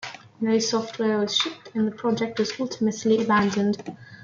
No 0.39 0.57
software 0.57 1.19
was 1.19 1.37
shipped, 1.37 1.75
and 1.75 1.85
the 1.87 1.91
project 1.95 2.39
was 2.39 2.59
ultimately 2.59 3.23
abandoned. 3.23 3.95